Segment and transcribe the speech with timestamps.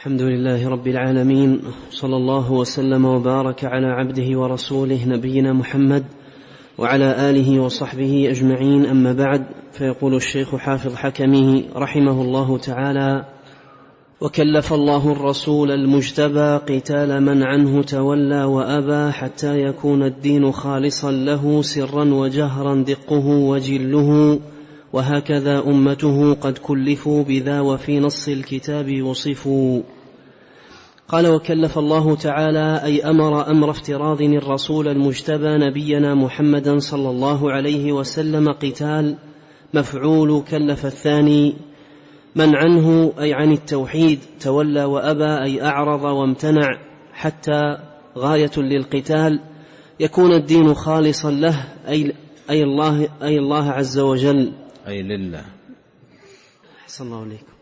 [0.00, 6.04] الحمد لله رب العالمين صلى الله وسلم وبارك على عبده ورسوله نبينا محمد
[6.78, 13.24] وعلى آله وصحبه أجمعين أما بعد فيقول الشيخ حافظ حكمه رحمه الله تعالى
[14.20, 22.04] وكلف الله الرسول المجتبى قتال من عنه تولى وأبى حتى يكون الدين خالصا له سرا
[22.04, 24.40] وجهرا دقه وجله
[24.92, 29.82] وهكذا أمته قد كلفوا بذا وفي نص الكتاب وصفوا.
[31.08, 37.92] قال وكلف الله تعالى أي أمر أمر افتراض الرسول المجتبى نبينا محمدا صلى الله عليه
[37.92, 39.16] وسلم قتال.
[39.74, 41.54] مفعول كلف الثاني.
[42.36, 46.68] من عنه أي عن التوحيد تولى وأبى أي أعرض وامتنع
[47.12, 47.78] حتى
[48.18, 49.40] غاية للقتال.
[50.00, 52.12] يكون الدين خالصا له أي
[52.50, 54.52] أي الله أي الله عز وجل.
[54.88, 55.44] أي لله.
[56.82, 57.52] أحسن الله عليكم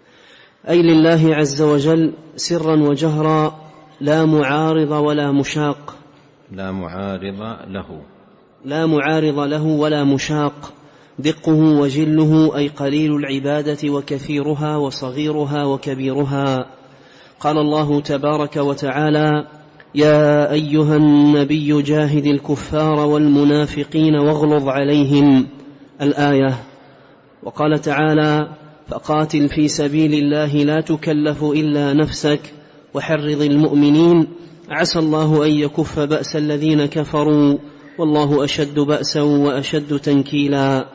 [0.69, 3.61] أي لله عز وجل سرا وجهرا
[4.01, 5.97] لا معارض ولا مشاق.
[6.53, 8.03] لا معارض له.
[8.65, 10.73] لا معارض له ولا مشاق.
[11.19, 16.67] دقه وجله أي قليل العبادة وكثيرها وصغيرها وكبيرها.
[17.41, 19.47] قال الله تبارك وتعالى
[19.95, 25.47] يا أيها النبي جاهد الكفار والمنافقين واغلظ عليهم.
[26.03, 26.68] الآية
[27.43, 28.49] وقال تعالى
[28.89, 32.41] فقاتل في سبيل الله لا تكلف إلا نفسك
[32.95, 34.27] وحرض المؤمنين.
[34.71, 37.59] عسى الله أن يكف بأس الذين كفروا
[37.99, 40.87] والله أشد بأسا وأشد تنكيلا.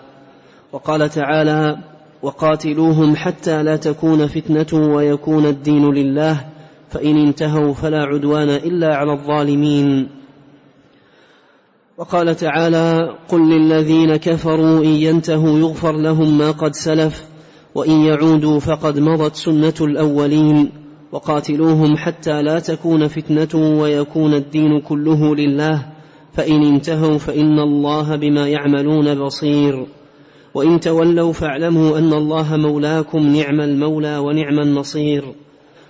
[0.71, 1.77] وقال تعالى
[2.21, 6.45] وقاتلوهم حتى لا تكون فتنة ويكون الدين لله
[6.89, 10.22] فإن انتهوا فلا عدوان إلا على الظالمين.
[11.97, 17.25] وقال تعالى قل للذين كفروا إن ينتهوا يغفر لهم ما قد سلف
[17.75, 20.71] وإن يعودوا فقد مضت سنة الأولين
[21.11, 25.85] وقاتلوهم حتى لا تكون فتنة ويكون الدين كله لله
[26.33, 29.85] فإن انتهوا فإن الله بما يعملون بصير
[30.53, 35.23] وإن تولوا فاعلموا أن الله مولاكم نعم المولى ونعم النصير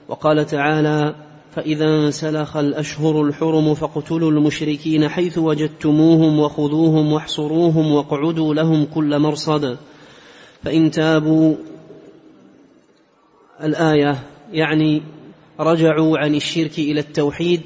[0.10, 1.16] وقال تعالى
[1.56, 9.78] فإذا انسلخ الأشهر الحرم فاقتلوا المشركين حيث وجدتموهم وخذوهم واحصروهم واقعدوا لهم كل مرصد.
[10.64, 11.56] فإن تابوا
[13.64, 15.02] الآية يعني
[15.60, 17.62] رجعوا عن الشرك إلى التوحيد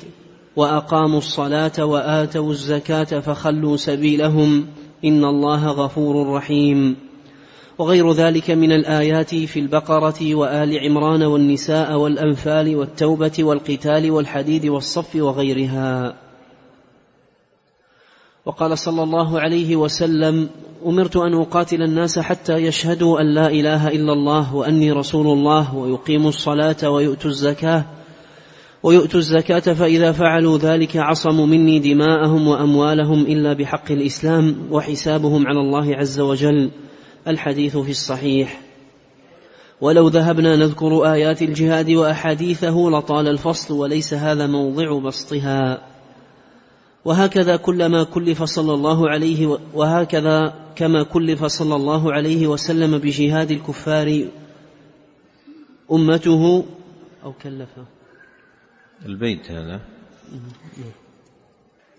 [0.55, 4.65] وأقاموا الصلاة وآتوا الزكاة فخلوا سبيلهم.
[5.05, 7.06] إن الله غفور رحيم.
[7.79, 16.15] وغير ذلك من الآيات في البقرة وآل عمران والنساء والأنفال والتوبة والقتال والحديد والصف وغيرها.
[18.45, 20.49] وقال صلى الله عليه وسلم
[20.85, 26.29] أمرت أن أقاتل الناس حتى يشهدوا أن لا إله إلا الله وأني رسول الله ويقيموا
[26.29, 27.85] الصلاة ويؤتوا الزكاة
[28.83, 35.95] ويؤتوا الزكاة فإذا فعلوا ذلك عصموا مني دماءهم وأموالهم إلا بحق الإسلام وحسابهم على الله
[35.95, 36.71] عز وجل
[37.27, 38.61] الحديث في الصحيح.
[39.81, 45.87] ولو ذهبنا نذكر آيات الجهاد وأحاديثه لطال الفصل وليس هذا موضع بسطها.
[47.05, 54.27] وهكذا كلما كلف صلى الله عليه وهكذا كما كلف صلى الله عليه وسلم بجهاد الكفار
[55.91, 56.65] أمته
[57.23, 57.85] أو كلفه.
[59.05, 59.79] البيت هذا.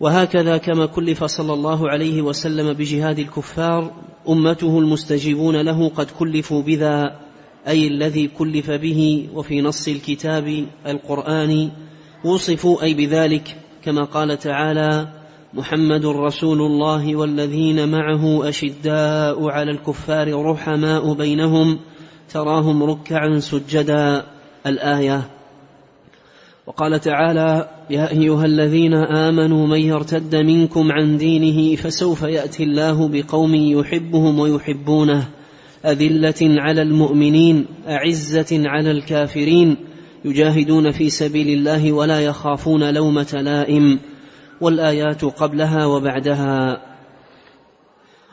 [0.00, 3.92] وهكذا كما كلف صلى الله عليه وسلم بجهاد الكفار
[4.28, 7.16] أمته المستجيبون له قد كلفوا بذا
[7.68, 11.70] أي الذي كلف به وفي نص الكتاب القرآن
[12.24, 15.08] وصفوا أي بذلك كما قال تعالى
[15.54, 21.78] محمد رسول الله والذين معه أشداء على الكفار رحماء بينهم
[22.28, 24.24] تراهم ركعا سجدا.
[24.66, 25.37] الآية
[26.68, 33.54] وقال تعالى يا أيها الذين آمنوا من يرتد منكم عن دينه فسوف يأتي الله بقوم
[33.54, 35.28] يحبهم ويحبونه.
[35.84, 39.76] أذلة على المؤمنين أعزة على الكافرين
[40.24, 43.98] يجاهدون في سبيل الله ولا يخافون لومة لائم.
[44.60, 46.82] والآيات قبلها وبعدها.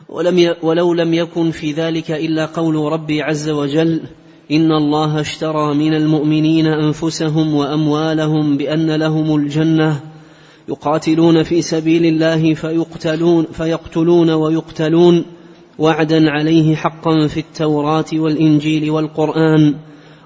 [0.08, 4.00] ولم ولو لم يكن في ذلك إلا قول ربي عز وجل
[4.50, 10.00] ان الله اشترى من المؤمنين انفسهم واموالهم بان لهم الجنه
[10.68, 15.24] يقاتلون في سبيل الله فيقتلون فيقتلون ويقتلون
[15.78, 19.74] وعدا عليه حقا في التوراه والانجيل والقران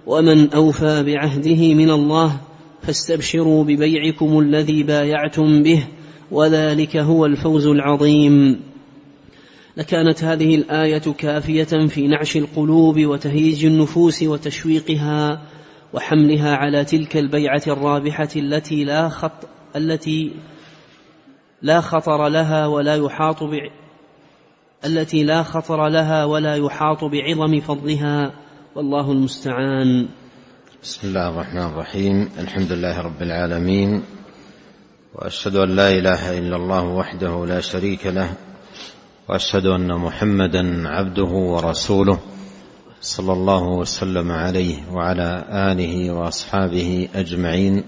[0.07, 2.37] ومن اوفى بعهده من الله
[2.83, 5.85] فاستبشروا ببيعكم الذي بايعتم به
[6.31, 8.61] وذلك هو الفوز العظيم
[9.77, 15.43] لكانت هذه الآية كافية في نعش القلوب وتهييج النفوس وتشويقها
[15.93, 20.33] وحملها على تلك البيعة الرابحة التي لا خط التي
[21.63, 23.59] لا خطر لها ولا يحاط ب
[24.85, 28.33] التي لا خطر لها ولا يحاط بعظم فضلها.
[28.75, 30.09] والله المستعان.
[30.83, 32.29] بسم الله الرحمن الرحيم.
[32.39, 34.03] الحمد لله رب العالمين.
[35.15, 38.37] وأشهد أن لا إله إلا الله وحده لا شريك له
[39.31, 42.19] وأشهد أن محمدا عبده ورسوله
[43.01, 47.85] صلى الله وسلم عليه وعلى آله وأصحابه أجمعين.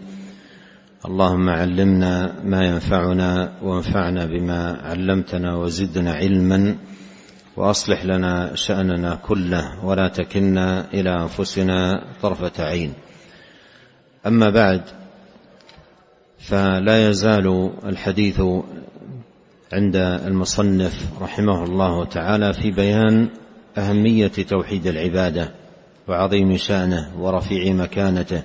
[1.07, 6.77] اللهم علمنا ما ينفعنا وانفعنا بما علمتنا وزدنا علما
[7.57, 12.93] وأصلح لنا شأننا كله ولا تكلنا إلى أنفسنا طرفة عين.
[14.27, 14.83] أما بعد
[16.39, 18.43] فلا يزال الحديث
[19.73, 23.29] عند المصنف رحمه الله تعالى في بيان
[23.79, 25.53] أهمية توحيد العبادة
[26.09, 28.43] وعظيم شأنه ورفيع مكانته.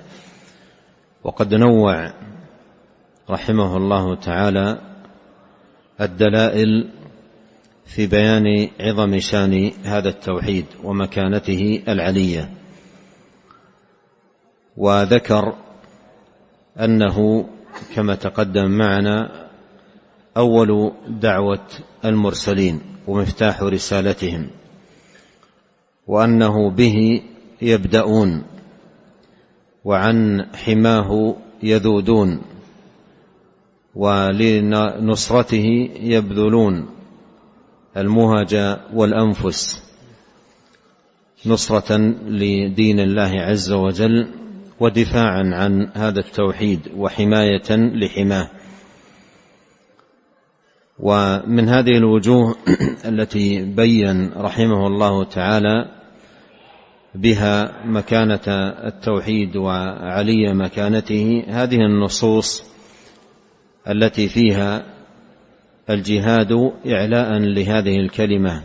[1.24, 2.12] وقد نوع
[3.30, 4.78] رحمه الله تعالى
[6.00, 6.90] الدلائل
[7.86, 12.50] في بيان عظم شأن هذا التوحيد ومكانته العلية.
[14.76, 15.54] وذكر
[16.80, 17.48] أنه
[17.94, 19.47] كما تقدم معنا
[20.38, 21.66] أول دعوة
[22.04, 24.50] المرسلين ومفتاح رسالتهم
[26.06, 27.22] وأنه به
[27.62, 28.44] يبدأون
[29.84, 32.42] وعن حماه يذودون
[33.94, 36.88] ولنصرته يبذلون
[37.96, 39.82] المهج والأنفس
[41.46, 41.96] نصرة
[42.26, 44.28] لدين الله عز وجل
[44.80, 48.50] ودفاعا عن هذا التوحيد وحماية لحماه.
[51.00, 52.56] ومن هذه الوجوه
[53.10, 55.98] التي بين رحمه الله تعالى
[57.14, 58.48] بها مكانة
[58.86, 62.64] التوحيد وعلي مكانته هذه النصوص
[63.88, 64.84] التي فيها
[65.90, 66.52] الجهاد
[66.86, 68.62] إعلاء لهذه الكلمة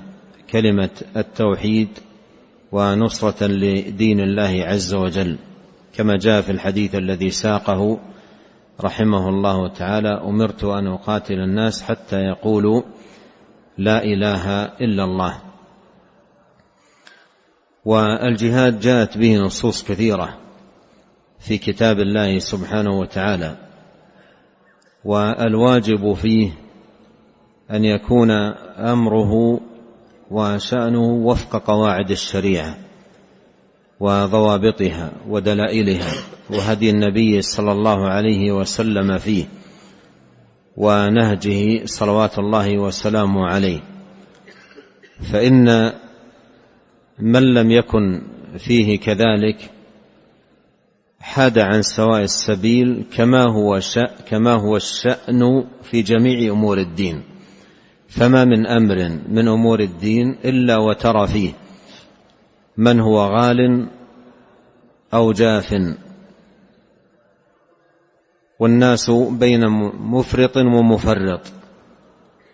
[0.51, 1.87] كلمة التوحيد
[2.71, 5.37] ونصرة لدين الله عز وجل
[5.93, 7.99] كما جاء في الحديث الذي ساقه
[8.81, 12.81] رحمه الله تعالى أمرت أن أقاتل الناس حتى يقولوا
[13.77, 15.41] لا إله إلا الله.
[17.85, 20.37] والجهاد جاءت به نصوص كثيرة
[21.39, 23.57] في كتاب الله سبحانه وتعالى.
[25.05, 26.51] والواجب فيه
[27.71, 28.31] أن يكون
[28.77, 29.59] أمره
[30.31, 32.82] وشأنه وفق قواعد الشريعة.
[34.03, 36.11] وضوابطها ودلائلها
[36.49, 39.45] وهدي النبي صلى الله عليه وسلم فيه
[40.77, 43.79] ونهجه صلوات الله وسلامه عليه.
[45.31, 45.93] فإن
[47.19, 48.21] من لم يكن
[48.57, 49.71] فيه كذلك
[51.19, 53.79] حاد عن سواء السبيل كما هو
[54.29, 57.23] كما هو الشأن في جميع أمور الدين.
[58.07, 61.62] فما من أمر من أمور الدين إلا وترى فيه.
[62.77, 63.87] من هو غال
[65.13, 65.75] أو جاف.
[68.59, 71.41] والناس بين مفرط ومفرط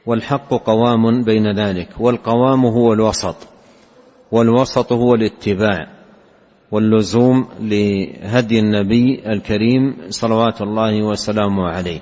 [0.06, 3.36] والحق قوام بين ذلك والقوام هو الوسط
[4.32, 5.88] والوسط هو الاتباع
[6.72, 12.00] واللزوم لهدي النبي الكريم صلوات الله وسلامه عليه.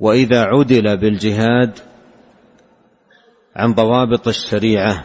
[0.00, 1.78] وإذا عدل بالجهاد
[3.56, 5.04] عن ضوابط الشريعة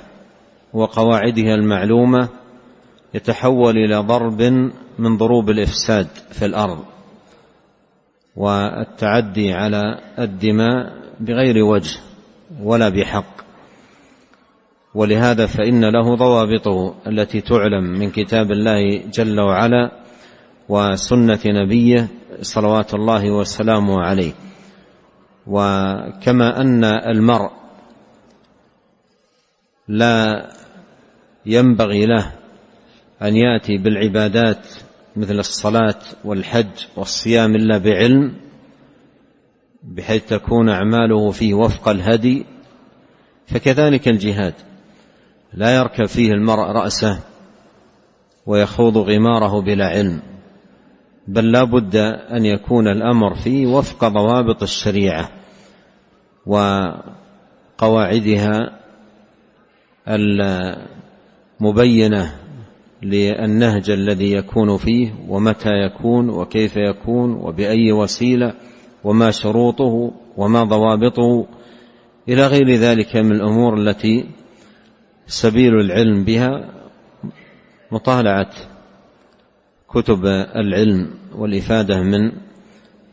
[0.74, 2.30] وقواعدها المعلومة
[3.14, 4.42] يتحول إلى ضرب
[5.00, 6.86] من ضروب الإفساد في الأرض
[8.36, 12.00] والتعدي على الدماء بغير وجه
[12.62, 13.40] ولا بحق.
[14.96, 19.92] ولهذا فإن له ضوابطه التي تعلم من كتاب الله جل وعلا
[20.70, 22.08] وسنة نبيه
[22.42, 24.34] صلوات الله وسلامه عليه.
[25.48, 27.52] وكما أن المرء
[29.88, 30.50] لا
[31.50, 32.32] ينبغي له
[33.22, 34.68] أن يأتي بالعبادات
[35.16, 38.34] مثل الصلاة والحج والصيام إلا بعلم
[39.84, 42.46] بحيث تكون أعماله فيه وفق الهدي
[43.48, 44.54] فكذلك الجهاد.
[45.54, 47.20] لا يركب فيه المرء رأسه
[48.46, 50.22] ويخوض غماره بلا علم
[51.28, 51.96] بل لا بد
[52.32, 55.30] أن يكون الأمر فيه وفق ضوابط الشريعة
[57.78, 58.80] وقواعدها
[61.62, 62.36] المبينة
[63.04, 68.54] للنهج الذي يكون فيه ومتى يكون وكيف يكون وبأي وسيلة
[69.04, 71.48] وما شروطه وما ضوابطه
[72.30, 74.26] إلى غير ذلك من الأمور التي
[75.28, 76.70] سبيل العلم بها
[77.92, 78.52] مطالعة
[79.90, 80.26] كتب
[80.56, 82.32] العلم والإفادة من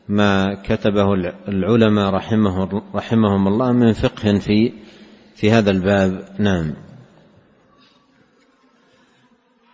[0.09, 1.15] ما كتبه
[1.49, 4.73] العلماء رحمه رحمهم الله من فقه في
[5.35, 6.25] في هذا الباب.
[6.39, 6.86] نعم.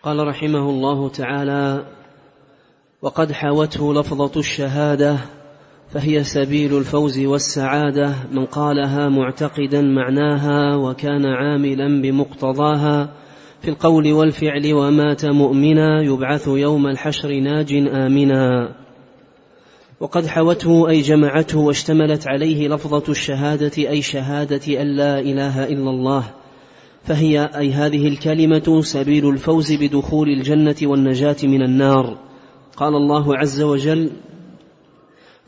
[0.02, 1.84] قال رحمه الله تعالى
[3.02, 5.16] وقد حاوته لفظة الشهادة
[5.90, 13.08] فهي سبيل الفوز والسعادة من قالها معتقدا معناها وكان عاملا بمقتضاها
[13.60, 18.74] في القول والفعل ومات مؤمنا يبعث يوم الحشر ناج آمنا.
[20.00, 26.24] وقد حوته أي جمعته واشتملت عليه لفظة الشهادة أي شهادة أن لا إله إلا الله
[27.04, 32.18] فهي أي هذه الكلمة سبيل الفوز بدخول الجنة والنجاة من النار.
[32.76, 34.10] قال الله عز وجل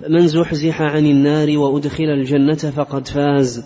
[0.00, 3.64] فمن زحزح عن النار وأدخل الجنة فقد فاز.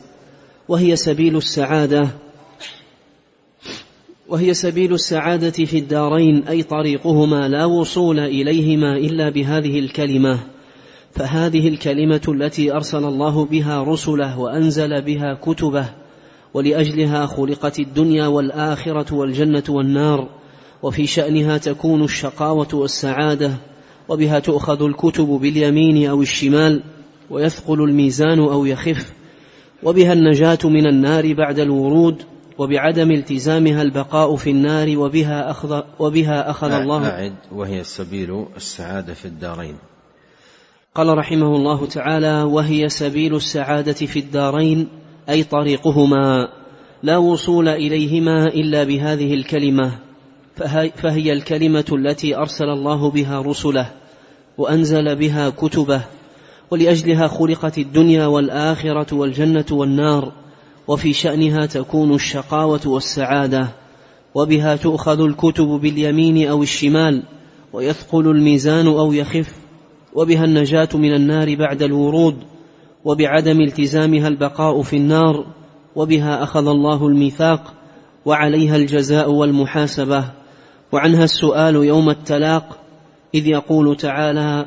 [0.69, 2.09] وهي سبيل السعادة.
[4.29, 10.39] وهي سبيل السعادة في الدارين أي طريقهما لا وصول إليهما إلا بهذه الكلمة.
[11.13, 15.89] فهذه الكلمة التي أرسل الله بها رسله وأنزل بها كتبه
[16.55, 20.29] ولأجلها خلقت الدنيا والآخرة والجنة والنار
[20.83, 23.53] وفي شأنها تكون الشقاوة والسعادة
[24.09, 26.83] وبها تؤخذ الكتب باليمين أو الشمال
[27.31, 29.13] ويثقل الميزان أو يخف
[29.83, 32.23] وبها النجاة من النار بعد الورود
[32.59, 39.25] وبعدم التزامها البقاء في النار وبها أخذ وبها أخذ الله أعد وهي سبيل السعادة في
[39.25, 39.77] الدارين.
[40.95, 44.89] قال رحمه الله تعالى وهي سبيل السعادة في الدارين
[45.29, 46.49] أي طريقهما
[47.03, 49.93] لا وصول إليهما إلا بهذه الكلمة
[50.97, 53.91] فهي الكلمة التي أرسل الله بها رسله
[54.59, 56.03] وأنزل بها كتبه
[56.71, 60.33] ولأجلها خلقت الدنيا والآخرة والجنة والنار
[60.89, 63.69] وفي شأنها تكون الشقاوة والسعادة
[64.35, 67.23] وبها تؤخذ الكتب باليمين أو الشمال
[67.73, 69.53] ويثقل الميزان أو يخف
[70.15, 72.37] وبها النجاة من النار بعد الورود
[73.09, 75.47] وبعدم التزامها البقاء في النار
[75.97, 77.75] وبها أخذ الله الميثاق
[78.25, 80.25] وعليها الجزاء والمحاسبة.
[80.93, 82.79] وعنها السؤال يوم التلاق
[83.35, 84.67] إذ يقول تعالى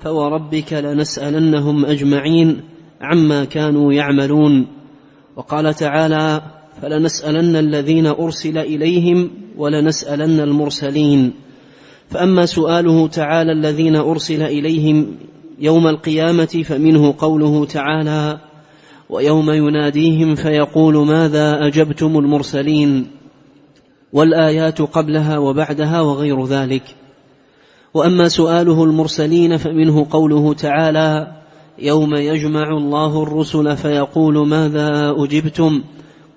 [0.00, 2.60] فوربك لنسألنهم أجمعين
[3.00, 4.66] عما كانوا يعملون.
[5.36, 6.42] وقال تعالى
[6.82, 11.32] فلنسألن الذين أرسل إليهم ولنسألن المرسلين.
[12.08, 15.16] فأما سؤاله تعالى الذين أرسل إليهم
[15.58, 18.38] يوم القيامة فمنه قوله تعالى
[19.10, 23.06] ويوم يناديهم فيقول ماذا أجبتم المرسلين
[24.12, 26.82] والآيات قبلها وبعدها وغير ذلك.
[27.94, 31.32] وأما سؤاله المرسلين فمنه قوله تعالى
[31.78, 35.82] يوم يجمع الله الرسل فيقول ماذا أجبتم؟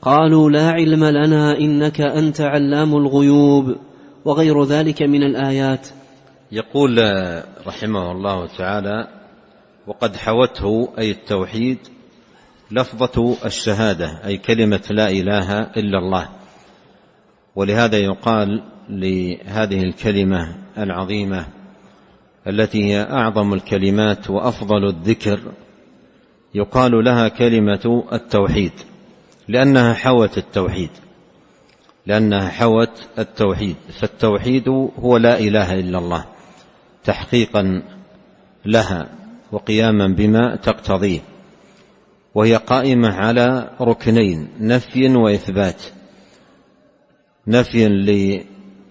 [0.02, 3.76] قالوا لا علم لنا إنك أنت علام الغيوب
[4.26, 5.88] وغير ذلك من الآيات.
[6.52, 7.00] يقول
[7.68, 9.08] رحمه الله تعالى
[9.88, 11.78] وقد حوته أي التوحيد
[12.72, 16.30] لفظة الشهادة أي كلمة لا إله إلا الله.
[17.56, 21.46] ولهذا يقال لهذه الكلمة العظيمة
[22.48, 25.40] التي هي أعظم الكلمات وأفضل الذكر
[26.56, 28.72] يقال لها كلمة التوحيد
[29.48, 30.90] لأنها حوت التوحيد
[32.06, 36.35] لأنها حوت التوحيد فالتوحيد هو لا إله إلا الله.
[37.06, 37.84] تحقيقا
[38.66, 39.10] لها
[39.52, 41.20] وقياما بما تقتضيه
[42.36, 45.82] وهي قائمة على ركنين نفي وإثبات.
[47.48, 47.88] نفي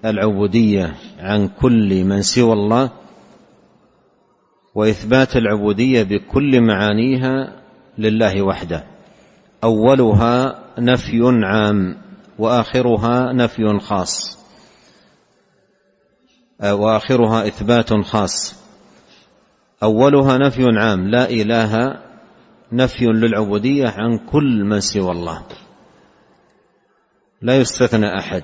[0.04, 2.90] للعبودية عن كل من سوى الله
[4.74, 7.52] وإثبات العبودية بكل معانيها
[7.98, 8.84] لله وحده.
[9.64, 11.96] أولها نفي عام
[12.38, 14.43] وآخرها نفي خاص.
[16.62, 18.54] وآخرها إثبات خاص.
[19.82, 22.00] أولها نفي عام لا إله
[22.72, 25.42] نفي للعبودية عن كل من سوى الله.
[27.42, 28.42] لا يستثنى أحد.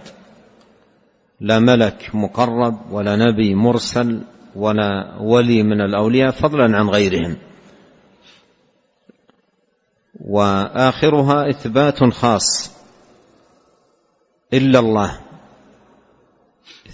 [1.41, 4.23] لا ملك مقرب ولا نبي مرسل
[4.57, 7.37] ولا ولي من الأولياء فضلا عن غيرهم.
[10.21, 12.77] وآخرها إثبات خاص.
[14.55, 15.30] إلا الله.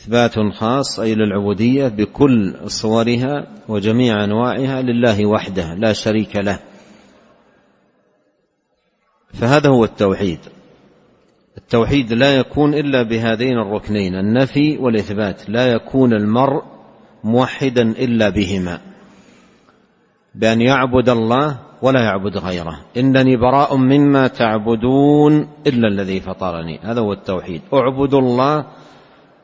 [0.07, 6.59] إثبات خاص أي للعبودية بكل صورها وجميع أنواعها لله وحده لا شريك له.
[9.33, 10.39] فهذا هو التوحيد.
[11.59, 15.51] التوحيد لا يكون إلا بهذين الركنين النفي والإثبات.
[15.51, 16.63] لا يكون المرء
[17.25, 18.81] موحدا إلا بهما.
[20.35, 22.81] بأن يعبد الله ولا يعبد غيره.
[22.97, 26.79] إنني براء مما تعبدون إلا الذي فطرني.
[26.83, 27.63] هذا هو التوحيد.
[27.75, 28.67] اعبدوا الله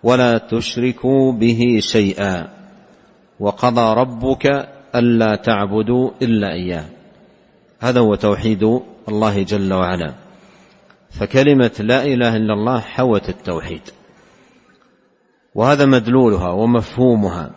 [0.03, 2.49] ولا تشركوا به شيئا.
[3.41, 4.47] وقضى ربك
[4.95, 6.85] ألا تعبدوا إلا إياه.
[7.81, 10.15] هذا هو توحيد الله جل وعلا.
[11.11, 13.83] فكلمة لا إله إلا الله حوت التوحيد.
[15.55, 17.51] وهذا مدلولها ومفهومها.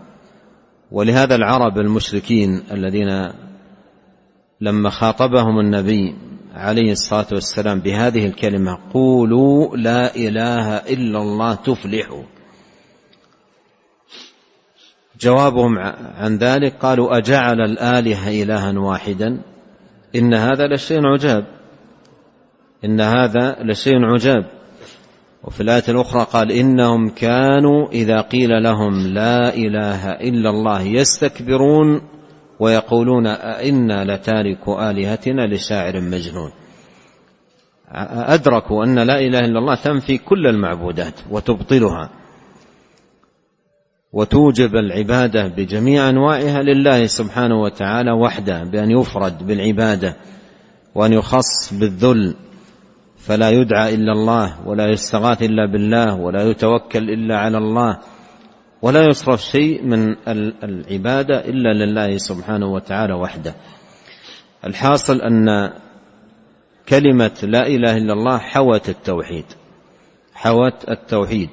[0.92, 3.32] ولهذا العرب المشركين الذين
[4.62, 6.16] لما خاطبهم النبي
[6.54, 12.24] عليه الصلاة والسلام بهذه الكلمة قولوا لا إله إلا الله تفلحوا.
[15.20, 15.78] جوابهم
[16.18, 19.42] عن ذلك قالوا أجعل الآلهة إلها واحدا؟
[20.16, 21.46] إن هذا لشيء عجاب.
[22.86, 24.46] إن هذا لشيء عجاب.
[25.44, 32.02] وفي الآية الأخرى قال إنهم كانوا إذا قيل لهم لا إله إلا الله يستكبرون
[32.60, 36.52] ويقولون أئنا لتارك آلهتنا لشاعر مجنون.
[38.08, 42.10] أدركوا أن لا إله إلا الله تنفي كل المعبودات وتبطلها.
[44.14, 50.18] وتوجب العبادة بجميع أنواعها لله سبحانه وتعالى وحده بأن يفرد بالعبادة
[50.96, 52.36] وأن يخص بالذل
[53.18, 58.00] فلا يدعى إلا الله ولا يستغاث إلا بالله ولا يتوكل إلا على الله
[58.82, 60.16] ولا يصرف شيء من
[60.64, 63.56] العبادة إلا لله سبحانه وتعالى وحده.
[64.66, 65.72] الحاصل أن
[66.90, 69.46] كلمة لا إله إلا الله حوت التوحيد
[70.34, 71.50] حوت التوحيد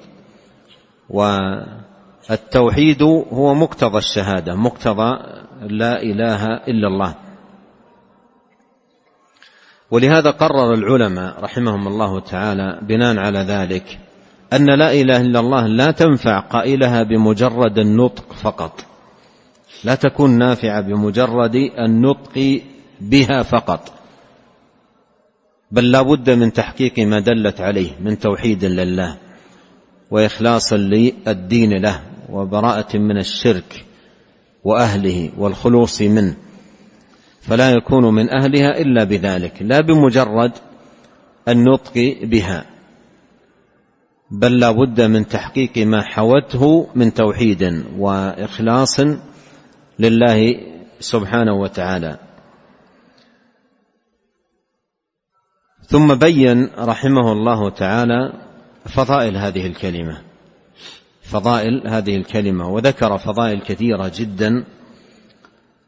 [2.31, 3.03] والتوحيد
[3.33, 5.19] هو مقتضى الشهادة مقتضى
[5.63, 7.15] لا إله إلا الله.
[9.91, 13.99] ولهذا قرر العلماء رحمهم الله تعالى بناء على ذلك
[14.53, 18.85] أن لا إله إلا الله لا تنفع قائلها بمجرد النطق فقط.
[19.85, 22.61] لا تكون نافعة بمجرد النطق
[23.01, 23.93] بها فقط.
[25.71, 29.17] بل لا بد من تحقيق ما دلت عليه من توحيد لله
[30.11, 32.12] وإخلاص للدين له.
[32.33, 33.85] وبراءة من الشرك
[34.65, 36.37] وأهله والخلوص منه
[37.41, 40.53] فلا يكون من أهلها إلا بذلك لا بمجرد
[41.49, 42.65] النطق بها
[44.31, 49.01] بل لا بد من تحقيق ما حوته من توحيد وإخلاص
[49.99, 50.61] لله
[51.01, 52.19] سبحانه وتعالى.
[55.87, 58.33] ثم بين رحمه الله تعالى
[58.87, 60.32] فضائل هذه الكلمة.
[61.33, 64.65] فضائل هذه الكلمة وذكر فضائل كثيرة جدا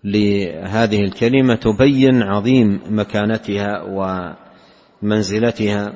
[0.04, 3.82] لهذه الكلمة تبين عظيم مكانتها
[5.02, 5.92] ومنزلتها.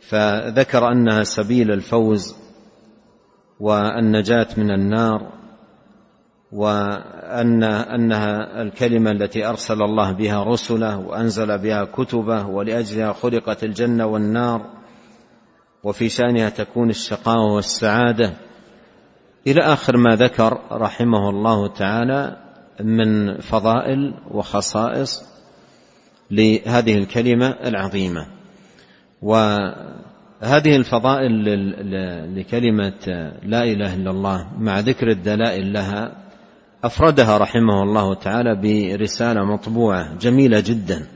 [0.00, 2.36] فذكر أنها سبيل الفوز
[3.60, 5.32] والنجاة من النار
[6.52, 14.66] وان أنها الكلمة التي أرسل الله بها رسله وأنزل بها كتبه ولأجلها خلقت الجنة والنار
[15.84, 18.47] وفي شأنها تكون الشقاوة والسعادة.
[19.46, 22.36] إلى آخر ما ذكر رحمه الله تعالى
[22.80, 25.22] من فضائل وخصائص
[26.30, 28.26] لهذه الكلمة العظيمة.
[29.22, 31.44] وهذه الفضائل
[32.38, 36.12] لكلمة لا إله إلا الله مع ذكر الدلائل لها
[36.84, 41.06] أفردها رحمه الله تعالى برسالة مطبوعة جميلة جدا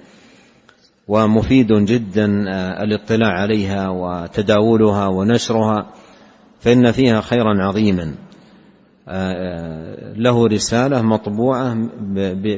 [1.09, 2.27] ومفيد جدا
[2.83, 5.93] الاطلاع عليها وتداولها ونشرها.
[6.63, 8.15] فإن فيها خيرا عظيما.
[10.17, 11.77] له رسالة مطبوعة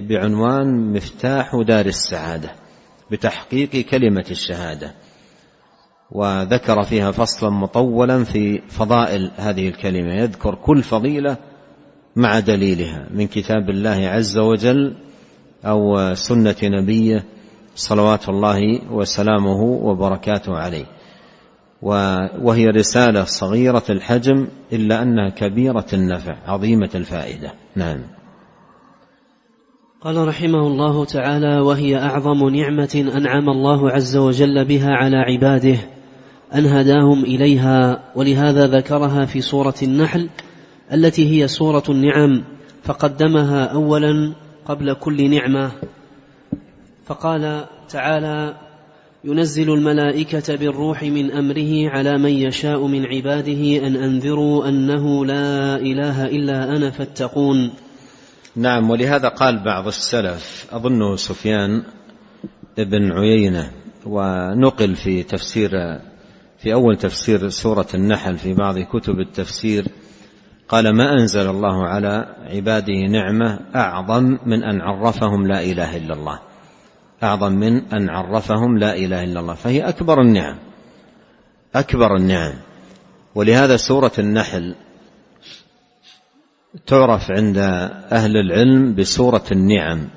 [0.09, 2.51] بعنوان مفتاح دار السعادة
[3.11, 4.95] بتحقيق كلمة الشهادة.
[6.11, 10.15] وذكر فيها فصلا مطولا في فضائل هذه الكلمة.
[10.15, 11.37] يذكر كل فضيلة
[12.17, 14.97] مع دليلها من كتاب الله عز وجل
[15.65, 17.25] أو سنة نبيه
[17.75, 20.85] صلوات الله وسلامه وبركاته عليه.
[22.43, 27.53] وهي رسالة صغيرة الحجم إلا أنها كبيرة النفع عظيمة الفائدة.
[27.77, 28.01] نعم.
[30.01, 35.77] قال رحمه الله تعالى وهي أعظم نعمة أنعم الله عز وجل بها على عباده
[36.55, 40.29] أن هداهم إليها ولهذا ذكرها في سورة النحل
[40.93, 42.45] التي هي سورة النعم
[42.83, 44.33] فقدمها أولا
[44.67, 45.71] قبل كل نعمة.
[47.05, 48.55] فقال تعالى
[49.27, 56.27] ينزل الملائكة بالروح من أمره على من يشاء من عباده أن أنذروا أنه لا إله
[56.27, 57.73] إلا أنا فاتقون.
[58.57, 61.83] نعم ولهذا قال بعض السلف أظنه سفيان
[62.79, 63.71] ابن عيينة
[64.07, 65.71] ونقل في تفسير
[66.59, 69.85] في أول تفسير سورة النحل في بعض كتب التفسير
[70.69, 76.41] قال ما أنزل الله على عباده نعمة أعظم من أن عرفهم لا إله إلا الله.
[77.25, 80.57] أعظم من أن عرفهم لا إله إلا الله فهي أكبر النعم
[81.75, 82.55] أكبر النعم.
[83.35, 84.75] ولهذا سورة النحل
[86.87, 87.59] تعرف عند
[88.13, 90.09] أهل العلم بسورة النعم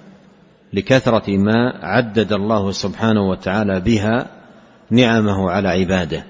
[0.73, 4.27] لكثرة ما عدد الله سبحانه وتعالى بها
[4.91, 6.23] نعمه على عباده.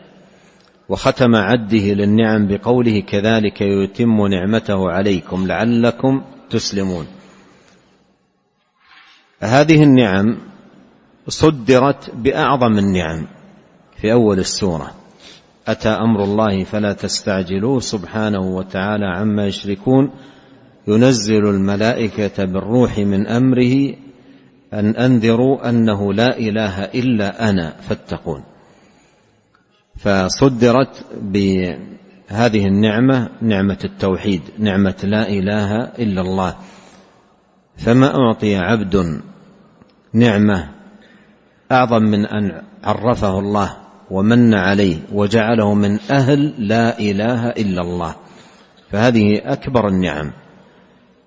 [0.90, 7.08] وختم عده للنعم بقوله كذلك يتم نعمته عليكم لعلكم تسلمون
[9.40, 10.38] هذه النعم
[11.28, 13.28] صدرت بأعظم النعم
[14.02, 14.92] في أول السورة.
[15.68, 20.12] أتى أمر الله فلا تستعجلوه سبحانه وتعالى عما يشركون.
[20.88, 23.94] ينزل الملائكة بالروح من أمره
[24.74, 28.44] أن أنذروا أنه لا إله إلا أنا فاتقون.
[29.98, 36.56] فصدرت بهذه النعمة نعمة التوحيد نعمة لا إله إلا الله.
[37.78, 39.22] فما أعطي عبد
[40.14, 40.77] نعمة
[41.72, 43.78] أعظم من أن عرفه الله
[44.12, 48.16] ومن عليه وجعله من أهل لا إله إلا الله.
[48.92, 50.32] فهذه أكبر النعم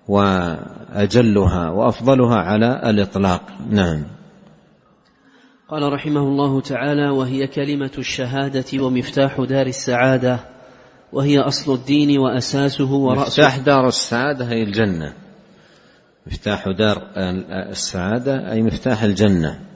[0.07, 3.41] وأجلها وأفضلها على الإطلاق.
[3.69, 4.03] نعم.
[5.69, 10.39] قال رحمه الله تعالى وهي كلمة الشهادة ومفتاح دار السعادة
[11.13, 15.13] وهي أصل الدين وأساسه وراسه مفتاح دار السعادة هي الجنة.
[16.27, 17.07] مفتاح دار
[17.69, 19.70] السعادة أي مفتاح الجنة.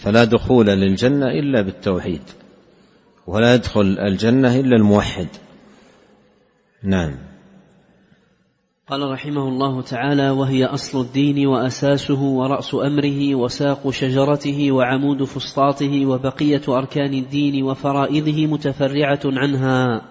[0.00, 2.22] فلا دخول للجنة إلا بالتوحيد
[3.26, 5.28] ولا يدخل الجنة إلا الموحد.
[6.82, 7.14] نعم.
[8.88, 16.62] قال رحمه الله تعالى وهي أصل الدين وأساسه ورأس أمره وساق شجرته وعمود فسطاطه وبقية
[16.68, 20.02] أركان الدين وفرائضه متفرعة عنها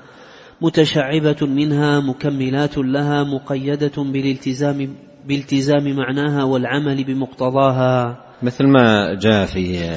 [0.61, 8.28] متشعبة منها مكملات لها مقيدة بالالتزام بالتزام معناها والعمل بمقتضاها.
[8.43, 9.89] مثل ما جاء في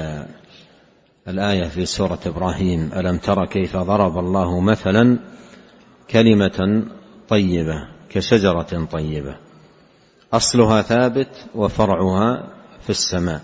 [1.29, 5.19] الآية في سورة إبراهيم ألم تر كيف ضرب الله مثلا
[6.11, 6.85] كلمة
[7.29, 9.37] طيبة كشجرة طيبة؟
[10.33, 12.49] أصلها ثابت وفرعها
[12.81, 13.41] في السماء.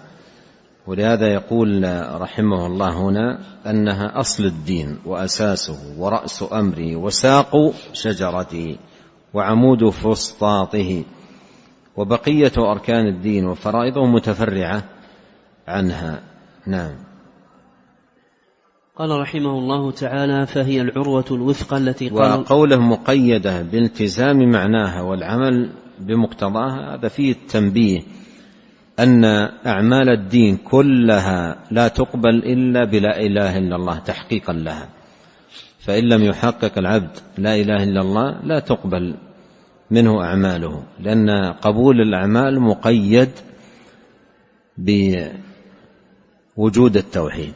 [0.86, 1.84] ولهذا يقول
[2.20, 8.78] رحمه الله هنا أنها أصل الدين وأساسه ورأس أمره وساق شجرته
[9.34, 11.04] وعمود فسطاطه.
[11.98, 14.84] وبقية أركان الدين وفرائضه متفرعة
[15.68, 16.22] عنها.
[16.66, 16.94] نعم.
[18.96, 26.94] قال رحمه الله تعالى فهي العروة الوثقى التي قال وقوله مقيدة بالتزام معناها والعمل بمقتضاها
[26.94, 28.00] هذا فيه التنبيه
[28.98, 29.24] أن
[29.66, 34.88] أعمال الدين كلها لا تقبل إلا بلا إله إلا الله تحقيقا لها.
[35.78, 39.14] فإن لم يحقق العبد لا إله إلا الله لا تقبل
[39.90, 43.30] منه أعماله لأن قبول الأعمال مقيد
[46.56, 47.54] بوجود التوحيد.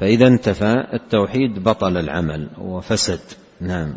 [0.00, 3.20] فإذا انتفى التوحيد بطل العمل وفسد.
[3.60, 3.94] نعم.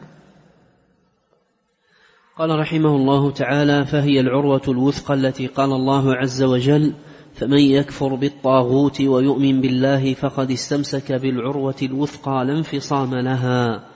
[2.38, 6.94] قال رحمه الله تعالى فهي العروة الوثقى التي قال الله عز وجل
[7.34, 13.91] فمن يكفر بالطاغوت ويؤمن بالله فقد استمسك بالعروة الوثقى لا انفصام لها.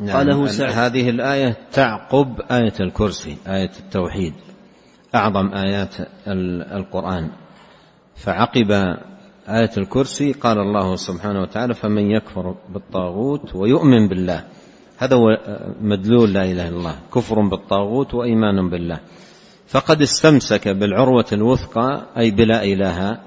[0.00, 0.16] نعم.
[0.16, 0.72] قاله سعد.
[0.72, 4.34] هذه الآية تعقب آية الكرسي آية التوحيد
[5.14, 5.94] أعظم آيات
[6.72, 7.30] القرآن.
[8.16, 8.70] فعقب
[9.48, 14.44] آية الكرسي قال الله سبحانه وتعالى فمن يكفر بالطاغوت ويؤمن بالله.
[14.98, 15.26] هذا هو
[15.80, 16.94] مدلول لا إله إلا الله.
[17.14, 19.00] كفر بالطاغوت وإيمان بالله.
[19.66, 23.20] فقد استمسك بالعروة الوثقى أي بلا إله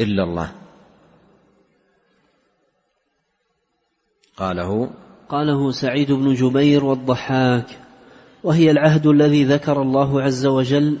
[0.00, 0.52] إلا الله.
[4.36, 4.90] قاله
[5.28, 7.66] قاله سعيد بن جبير والضحاك
[8.44, 10.98] وهي العهد الذي ذكر الله عز وجل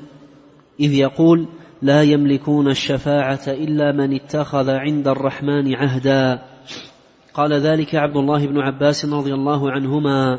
[0.80, 1.48] إذ يقول
[1.82, 6.42] لا يملكون الشفاعة إلا من اتخذ عند الرحمن عهدا
[7.34, 10.38] قال ذلك عبد الله بن عباس رضي الله عنهما.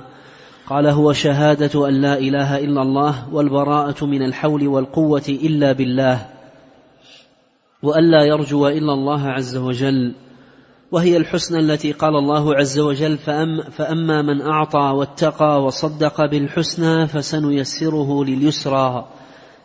[0.68, 6.26] قال هو شهادة أن لا إله إلا الله والبراءة من الحول والقوة إلا بالله
[7.84, 10.14] وألا يرجو إلا الله عز وجل
[10.92, 18.26] وهي الحسنى التي قال الله عز وجل فأم فأما من أعطى واتقى وصدق بالحسنى فسنيسره
[18.26, 19.08] لليسرى.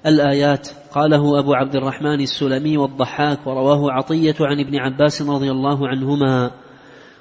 [0.06, 6.50] الآيات قاله أبو عبد الرحمن السلمي والضحاك ورواه عطية عن ابن عباس رضي الله عنهما.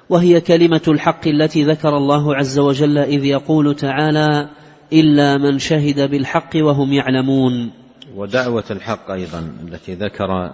[0.08, 4.48] وهي كلمة الحق التي ذكر الله عز وجل إذ يقول تعالى
[4.92, 7.70] إلا من شهد بالحق وهم يعلمون.
[8.16, 10.52] ودعوة الحق أيضا التي ذكر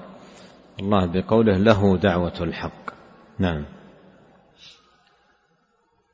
[0.80, 2.97] الله بقوله له دعوة الحق.
[3.38, 3.64] نعم.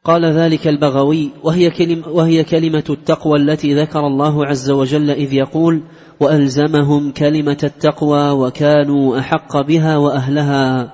[0.05, 5.83] قال ذلك البغوي وهي, كلم وهي كلمة التقوى التي ذكر الله عز وجل إذ يقول
[6.21, 10.93] وألزمهم كلمة التقوى وكانوا أحق بها وأهلها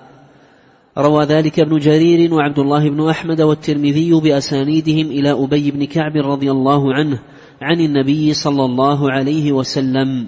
[0.99, 6.51] روى ذلك ابن جرير وعبد الله بن أحمد والترمذي بأسانيدهم إلى أبي بن كعب رضي
[6.51, 7.19] الله عنه
[7.63, 10.27] عن النبي صلى الله عليه وسلم.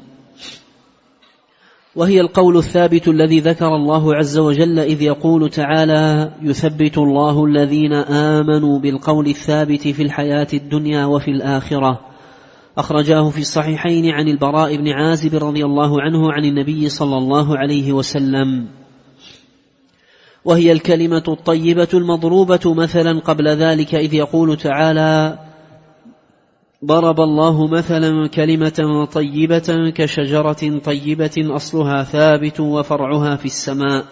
[1.97, 8.79] وهي القول الثابت الذي ذكر الله عز وجل إذ يقول تعالى يثبت الله الذين آمنوا
[8.79, 12.01] بالقول الثابت في الحياة الدنيا وفي الآخرة.
[12.79, 17.93] أخرجاه في الصحيحين عن البراء بن عازب رضي الله عنه عن النبي صلى الله عليه
[17.93, 18.67] وسلم.
[20.45, 25.39] وهي الكلمة الطيبة المضروبة مثلا قبل ذلك إذ يقول تعالى
[26.85, 34.07] ضرب الله مثلا كلمة طيبة كشجرة طيبة أصلها ثابت وفرعها في السماء.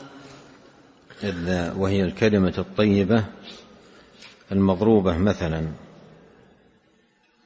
[1.77, 3.25] وهي الكلمة الطيبة
[4.53, 5.69] المضروبة مثلا.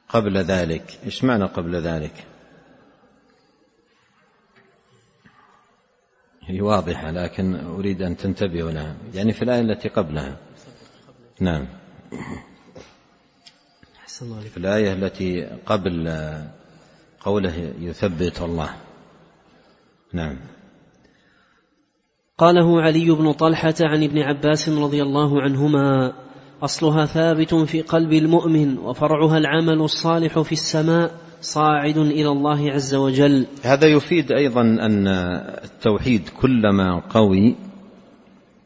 [0.09, 2.23] قبل ذلك إيش معنى قبل ذلك؟
[6.41, 8.95] هي واضحة لكن أريد أن تنتبهوا لها.
[9.13, 10.37] يعني في الآية التي قبلها.
[11.39, 11.65] نعم.
[14.23, 16.09] في الآية التي قبل
[17.19, 18.69] قوله يثبت الله.
[20.13, 20.37] نعم.
[22.37, 26.13] قاله علي بن طلحة عن ابن عباس رضي الله عنهما
[26.63, 33.47] أصلها ثابت في قلب المؤمن وفرعها العمل الصالح في السماء صاعد إلى الله عز وجل.
[33.63, 35.07] هذا يفيد أيضا أن
[35.63, 37.55] التوحيد كلما قوي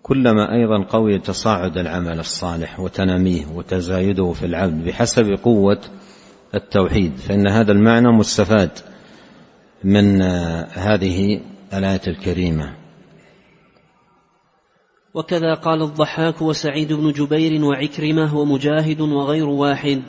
[0.09, 5.81] كلما أيضا قوي تصاعد العمل الصالح وتناميه وتزايده في العبد بحسب قوة
[6.55, 8.69] التوحيد فإن هذا المعنى مستفاد
[9.83, 10.21] من
[10.71, 11.41] هذه
[11.73, 12.73] الآية الكريمة.
[15.13, 20.01] وكذا قال الضحاك وسعيد بن جبير وعكرمة ومجاهد وغير واحد.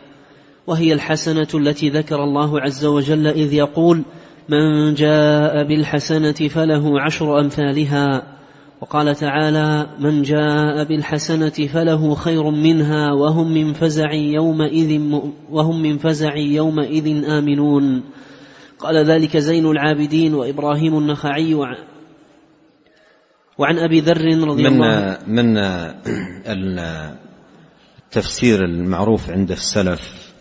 [0.66, 4.02] وهي الحسنة التي ذكر الله عز وجل إذ يقول
[4.48, 8.39] من جاء بالحسنة فله عشر أمثالها.
[8.80, 15.00] وقال تعالى من جاء بالحسنة فله خير منها وهم من فزع يومئذ
[15.50, 18.02] وهم من فزع يومئذ آمنون.
[18.78, 21.54] قال ذلك زين العابدين وإبراهيم النخعي
[23.58, 25.56] وعن أبي ذر رضي من الله من
[28.08, 30.32] التفسير المعروف عند السلف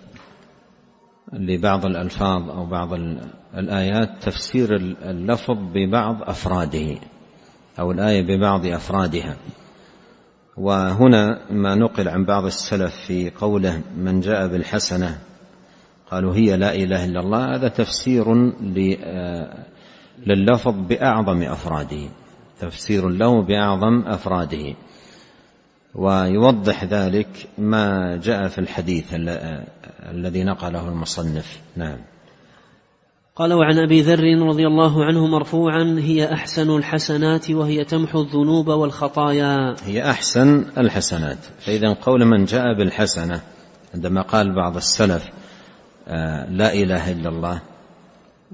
[1.33, 2.93] لبعض الألفاظ أو بعض
[3.57, 6.99] الآيات تفسير اللفظ ببعض أفراده.
[7.79, 9.37] أو الآية ببعض أفرادها.
[10.57, 15.19] وهنا ما نقل عن بعض السلف في قوله من جاء بالحسنة
[16.11, 18.33] قالوا هي لا إله إلا الله هذا تفسير
[20.27, 22.09] لللفظ بأعظم أفراده
[22.59, 24.75] تفسير له بأعظم أفراده.
[25.95, 29.05] ويوضح ذلك ما جاء في الحديث
[30.11, 31.59] الذي نقله المصنف.
[31.75, 31.97] نعم.
[33.39, 39.75] قال وعن أبي ذر رضي الله عنه مرفوعا هي أحسن الحسنات وهي تمحو الذنوب والخطايا.
[39.85, 41.37] هي أحسن الحسنات.
[41.59, 43.41] فإذا قول من جاء بالحسنة
[43.93, 45.29] عندما قال بعض السلف
[46.07, 47.61] آه، لا إله إلا الله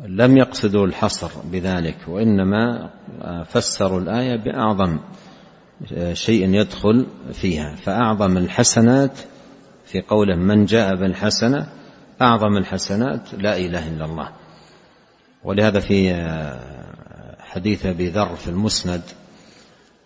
[0.07, 2.89] لم يقصدوا الحصر بذلك وإنما
[3.21, 4.99] آه، فسروا الآية بأعظم
[5.93, 7.75] آه، شيء يدخل فيها.
[7.75, 9.19] فأعظم الحسنات
[9.85, 11.67] في قوله من جاء بالحسنة
[12.21, 14.44] أعظم الحسنات لا إله إلا الله.
[15.45, 16.13] ولهذا في
[17.39, 19.01] حديث أبي ذر في المسند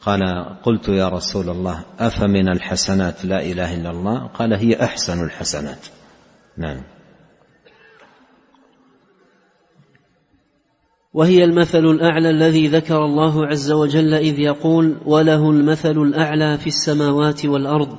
[0.02, 0.22] قال
[0.64, 4.28] قلت يا رسول الله أفمن الحسنات؟ لا إله إلا الله.
[4.28, 5.88] قال هي أحسن الحسنات.
[6.58, 6.82] نعم.
[11.14, 17.46] وهي المثل الأعلى الذي ذكر الله عز وجل إذ يقول وله المثل الأعلى في السماوات
[17.46, 17.98] والأرض.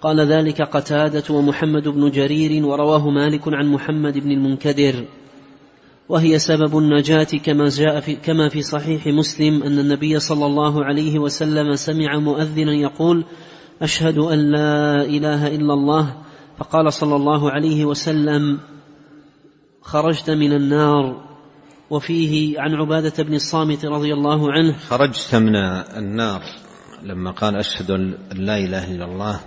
[0.00, 5.04] قال ذلك قتادة ومحمد بن جرير ورواه مالك عن محمد بن المنكدر.
[6.10, 11.18] وهي سبب النجاة كما جاء في كما في صحيح مسلم أن النبي صلى الله عليه
[11.18, 13.24] وسلم سمع مؤذنا يقول
[13.82, 16.16] أشهد أن لا إله إلا الله.
[16.58, 18.60] فقال صلى الله عليه وسلم
[19.82, 21.30] خرجت من النار.
[21.90, 25.56] وفيه عن عبادة بن الصامت رضي الله عنه خرجت من
[25.96, 26.42] النار.
[27.02, 29.40] لما قال أشهد أن لا إله إلا الله.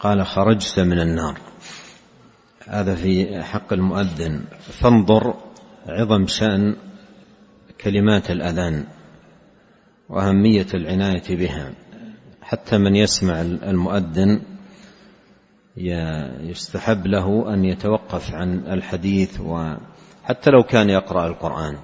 [0.00, 1.38] قال خرجت من النار.
[2.70, 4.44] هذا في حق المؤذن.
[4.60, 5.34] فانظر
[5.86, 6.76] عظم شأن
[7.80, 8.86] كلمات الأذان
[10.08, 11.72] وأهمية العناية بها.
[12.42, 14.42] حتى من يسمع المؤذن
[16.46, 21.78] يستحب له أن يتوقف عن الحديث وحتى لو كان يقرأ القرآن.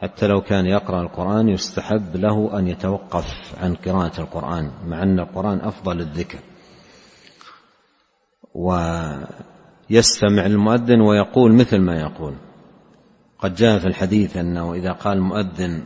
[0.00, 3.26] حتى لو كان يقرأ القرآن يستحب له أن يتوقف
[3.62, 6.38] عن قراءة القرآن مع أن القرآن أفضل الذكر.
[8.54, 8.70] و
[9.90, 12.34] يستمع المؤذن ويقول مثل ما يقول.
[13.38, 15.82] قد جاء في الحديث أنه إذا قال المؤذن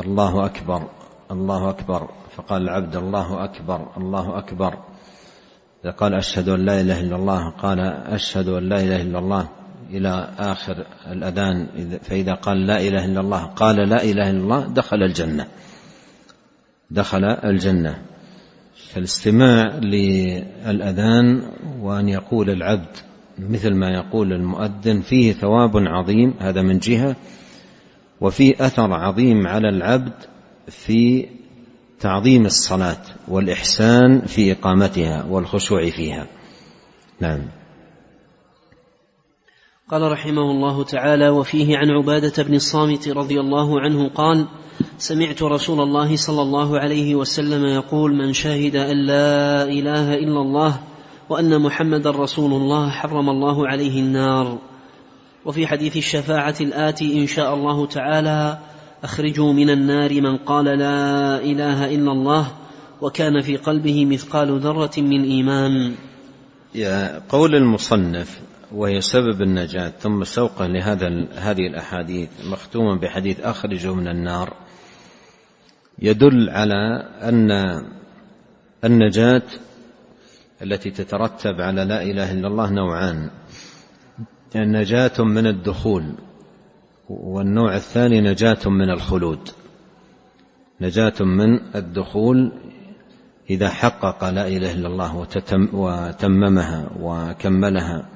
[0.00, 0.88] الله أكبر
[1.30, 4.78] الله أكبر فقال العبد الله أكبر الله أكبر.
[5.84, 9.48] إذا قال أشهد أن لا إله إلا الله قال أشهد أن لا إله إلا الله
[9.90, 11.66] إلى آخر الأذان.
[12.02, 15.46] فإذا قال لا إله إلا الله قال لا إله إلا الله دخل الجنة.
[16.90, 18.02] دخل الجنة.
[18.96, 21.42] فالاستماع للأذان
[21.80, 22.96] وأن يقول العبد
[23.38, 27.16] مثل ما يقول المؤذن فيه ثواب عظيم هذا من جهة
[28.20, 30.12] وفيه أثر عظيم على العبد
[30.68, 31.26] في
[32.00, 36.26] تعظيم الصلاة والإحسان في إقامتها والخشوع فيها.
[37.20, 37.40] نعم.
[39.90, 44.46] قال رحمه الله تعالى وفيه عن عبادة بن الصامت رضي الله عنه قال
[44.98, 50.80] سمعت رسول الله صلى الله عليه وسلم يقول من شهد أن لا إله إلا الله
[51.28, 54.58] وأن محمد رسول الله حرم الله عليه النار
[55.44, 58.58] وفي حديث الشفاعة الآتي إن شاء الله تعالى
[59.04, 62.52] أخرجوا من النار من قال لا إله إلا الله
[63.00, 65.94] وكان في قلبه مثقال ذرة من إيمان
[66.74, 68.40] يا قول المصنف
[68.72, 74.56] وهي سبب النجاة ثم سوقه لهذا هذه الأحاديث مختوما بحديث أخرجوا من النار.
[75.98, 77.50] يدل على أن
[78.84, 79.42] النجاة
[80.62, 83.30] التي تترتب على لا إله إلا الله نوعان.
[84.56, 86.14] نجاة من الدخول
[87.08, 89.48] والنوع الثاني نجاة من الخلود.
[90.80, 92.52] نجاة من الدخول
[93.50, 95.26] إذا حقق لا إله إلا الله
[95.72, 98.15] وتممها وكملها.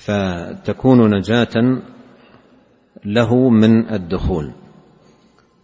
[0.00, 1.82] فتكون نجاة
[3.04, 4.52] له من الدخول.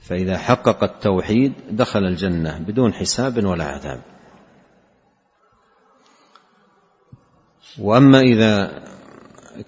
[0.01, 4.01] فإذا حقق التوحيد دخل الجنة بدون حساب ولا عذاب.
[7.79, 8.83] وأما إذا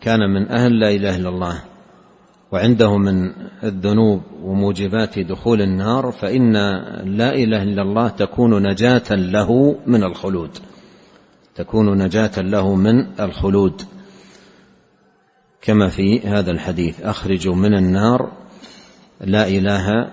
[0.01, 1.63] كان من أهل لا إله إلا الله
[2.53, 3.33] وعنده من
[3.65, 6.53] الذنوب وموجبات دخول النار فإن
[7.17, 10.51] لا إله إلا الله تكون نجاة له من الخلود.
[11.55, 13.83] تكون نجاة له من الخلود.
[15.63, 17.01] كما في هذا الحديث.
[17.01, 18.33] أخرجوا من النار.
[19.21, 20.11] لا إله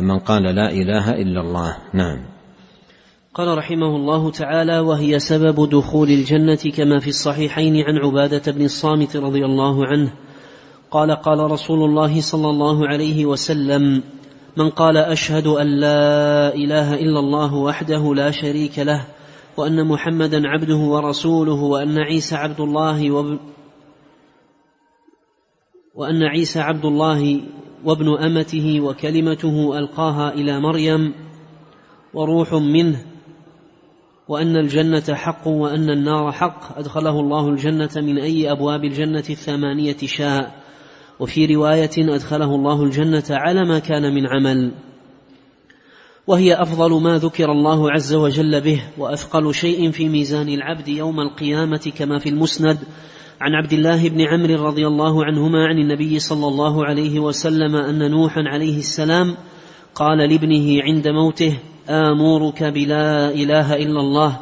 [0.00, 1.76] من قال لا إله إلا الله.
[1.94, 2.18] نعم.
[3.34, 9.16] قال رحمه الله تعالى وهي سبب دخول الجنة كما في الصحيحين عن عبادة بن الصامت
[9.16, 10.12] رضي الله عنه.
[10.90, 14.02] قال قال رسول الله صلى الله عليه وسلم
[14.56, 19.06] من قال أشهد أن لا إله إلا الله وحده لا شريك له
[19.56, 23.10] وأن محمدا عبده ورسوله وأن عيسى عبد الله
[25.94, 27.40] وأن عيسى عبد الله
[27.84, 31.14] وابن أمته وكلمته ألقاها إلى مريم
[32.14, 33.04] وروح منه
[34.28, 36.78] وأن الجنة حق وأن النار حق.
[36.78, 40.60] أدخله الله الجنة من أي أبواب الجنة الثمانية شاء.
[41.20, 44.72] وفي رواية أدخله الله الجنة على ما كان من عمل.
[46.26, 51.92] وهي أفضل ما ذكر الله عز وجل به وأثقل شيء في ميزان العبد يوم القيامة
[51.98, 52.78] كما في المسند.
[53.40, 58.10] عن عبد الله بن عمرو رضي الله عنهما عن النبي صلى الله عليه وسلم أن
[58.10, 59.36] نوحا عليه السلام
[59.94, 64.40] قال لابنه عند موته آمرك بلا إله إلا الله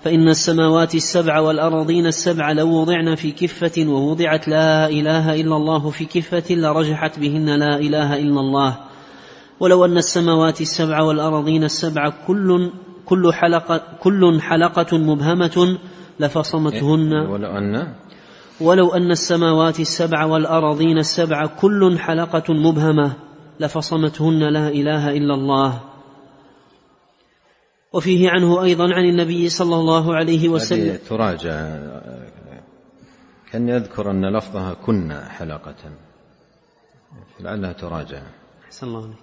[0.00, 6.04] فإن السماوات السبع والأرضين السبع لو وضعن في كفة ووضعت لا إله إلا الله في
[6.04, 8.76] كفة لرجحت بهن لا إله إلا الله.
[9.60, 12.70] ولو أن السماوات السبع والأرضين السبع كل
[13.04, 15.78] كل حلقة كل حلقة مبهمة
[16.20, 17.12] لفصمتهن.
[17.12, 17.94] ولو أن
[18.60, 23.16] ولو أن السماوات السبع والأرضين السبع كل حلقة مبهمة
[23.60, 25.80] لفصمتهن لا إله إلا الله.
[27.92, 30.98] وفيه عنه أيضا عن النبي صلى الله عليه وسلم.
[31.08, 31.78] تراجع
[33.50, 35.92] كان يذكر أن لفظها كنا حلقة.
[37.40, 38.22] لعلها تراجع.
[38.64, 39.16] أحسن الله عليك.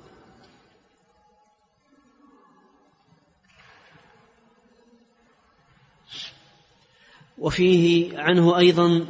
[7.37, 9.05] وفيه عنه أيضا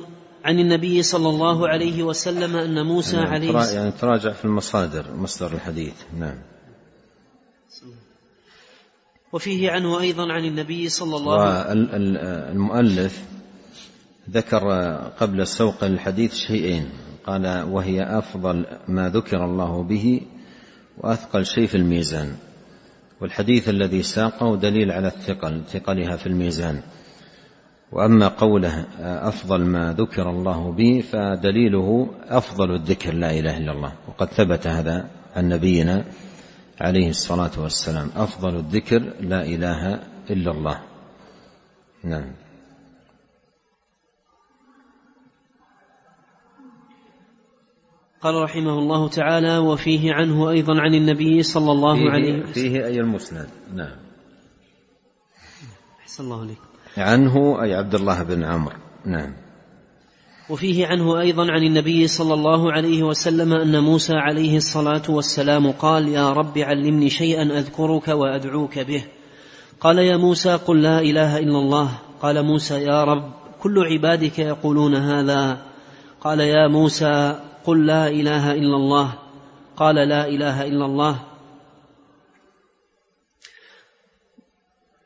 [0.45, 5.05] عن النبي صلى الله عليه وسلم أن موسى يعني عليه ترا- يعني تراجع في المصادر
[5.15, 5.93] مصدر الحديث.
[6.19, 6.37] نعم.
[9.33, 11.37] وفيه عنه أيضا عن النبي صلى الله
[11.71, 13.23] والمؤلف
[14.29, 14.63] ذكر
[15.19, 16.89] قبل سوق الحديث شيئين.
[17.25, 20.21] قال وهي أفضل ما ذكر الله به
[20.97, 22.35] وأثقل شيء في الميزان.
[23.21, 26.81] والحديث الذي ساقه دليل على الثقل ثقلها في الميزان.
[27.91, 33.93] وأما قوله أفضل ما ذكر الله به فدليله أفضل الذكر لا إله إلا الله.
[34.07, 36.05] وقد ثبت هذا عن نبينا
[36.81, 38.09] عليه الصلاة والسلام.
[38.15, 40.81] أفضل الذكر لا إله إلا الله.
[42.03, 42.31] نعم.
[48.21, 52.53] قال رحمه الله تعالى وفيه عنه أيضا عن النبي صلى الله عليه وسلم.
[52.53, 53.95] فيه أي المسند؟ نعم.
[56.01, 56.57] أحسن الله عليك.
[56.97, 58.75] عنه أي عبد الله بن عمرو.
[59.05, 59.33] نعم.
[60.49, 66.07] وفيه عنه أيضا عن النبي صلى الله عليه وسلم أن موسى عليه الصلاة والسلام قال
[66.07, 69.03] يا رب علمني شيئا أذكرك وأدعوك به.
[69.81, 71.89] قال يا موسى قل لا إله إلا الله.
[72.21, 75.57] قال موسى يا رب كل عبادك يقولون هذا.
[76.21, 77.35] قال يا موسى
[77.65, 79.13] قل لا إله إلا الله.
[79.77, 81.19] قال لا إله إلا الله.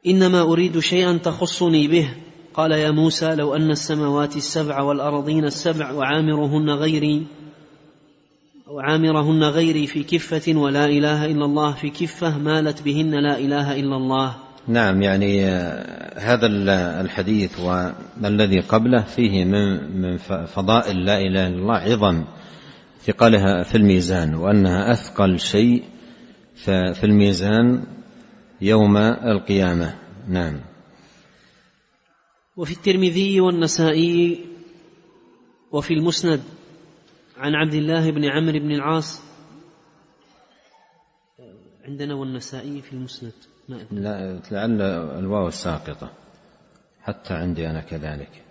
[0.07, 2.09] إنما أريد شيئا تخصني به.
[2.53, 7.27] قال يا موسى لو أن السماوات السبع والارضين السبع وعامرهن غيري
[8.67, 13.97] وعامرهن غيري في كفة ولا إله إلا الله في كفة مالت بهن لا إله إلا
[13.97, 14.35] الله.
[14.67, 16.47] نعم يعني آه، هذا
[17.01, 22.23] الحديث والذي قبله فيه من من فضائل لا إله إلا الله عظم
[23.01, 25.83] ثقلها في الميزان وأنها أثقل شيء
[26.93, 27.83] في الميزان
[28.61, 29.95] يوم القيامة.
[30.27, 30.61] نعم.
[32.57, 34.45] وفي الترمذي والنسائي
[35.71, 36.43] وفي المسند
[37.37, 39.21] عن عبد الله بن عمرو بن العاص.
[41.85, 43.33] عندنا والنسائي في المسند.
[43.69, 44.81] ما لا لعل
[45.19, 46.11] الواو الساقطة.
[47.01, 48.43] حتى عندي أنا كذلك.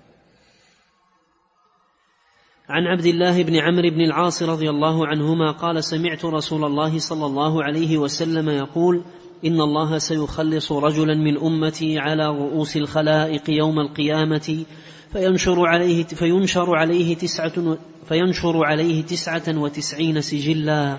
[2.68, 7.26] عن عبد الله بن عمرو بن العاص رضي الله عنهما قال سمعت رسول الله صلى
[7.26, 9.04] الله عليه وسلم يقول
[9.44, 14.64] إن الله سيخلص رجلا من أمتي على رؤوس الخلائق يوم القيامة
[15.12, 17.76] فينشر عليه فينشر عليه تسعة
[18.08, 20.98] فينشر عليه تسعة وتسعين سجلا.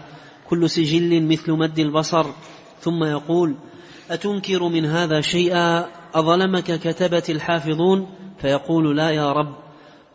[0.50, 2.26] كل سجل مثل مد البصر.
[2.80, 3.56] ثم يقول
[4.10, 5.86] أتنكر من هذا شيئا؟
[6.16, 9.56] أظلمك كتبت الحافظون؟ فيقول لا يا رب.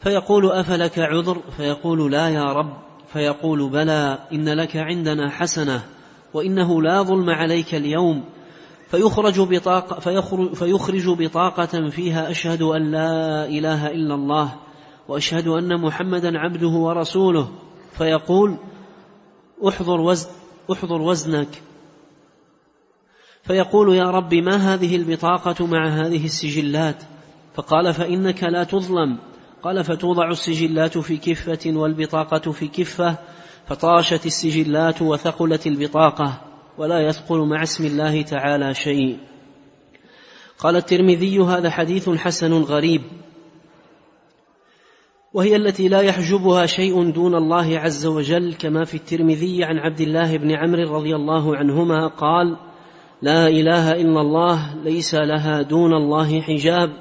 [0.00, 2.76] فيقول أفلك عذر؟ فيقول لا يا رب.
[3.12, 4.18] فيقول بلى.
[4.32, 5.95] إن لك عندنا حسنة.
[6.36, 8.24] وإنه لا ظلم عليك اليوم.
[8.88, 14.54] فيخرج بطاقة فيخرج, فيخرج بطاقة فيها أشهد أن لا إله إلا الله
[15.08, 17.48] وأشهد أن محمدا عبده ورسوله.
[17.92, 18.56] فيقول
[19.68, 20.28] احضر وزن
[20.72, 21.62] احضر وزنك.
[23.42, 27.02] فيقول يا رب ما هذه البطاقة مع هذه السجلات؟
[27.54, 29.18] فقال فإنك لا تظلم.
[29.62, 33.18] قال فتوضع السجلات في كفة والبطاقة في كفة
[33.66, 36.40] فطاشت السجلات وثقلت البطاقة
[36.78, 39.18] ولا يثقل مع اسم الله تعالى شيء.
[40.58, 43.02] قال الترمذي هذا حديث حسن غريب.
[45.34, 50.36] وهي التي لا يحجبها شيء دون الله عز وجل كما في الترمذي عن عبد الله
[50.36, 52.56] بن عمرو رضي الله عنهما قال
[53.22, 56.92] لا إله إلا الله ليس لها دون الله حجاب